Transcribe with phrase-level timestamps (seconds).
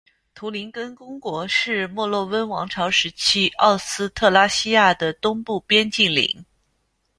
[0.33, 6.43] 图林根公国是墨洛温王朝时期奥斯特拉西亚的东部边境领。